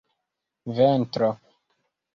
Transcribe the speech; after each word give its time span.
ventro 0.75 1.29